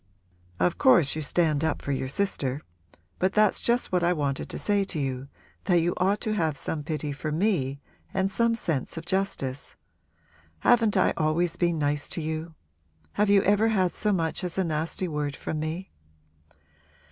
[0.59, 2.61] 'Of course you stand up for your sister
[3.19, 5.27] but that's just what I wanted to say to you,
[5.65, 7.79] that you ought to have some pity for me
[8.11, 9.75] and some sense of justice.
[10.61, 12.55] Haven't I always been nice to you?
[13.11, 15.91] Have you ever had so much as a nasty word from me?'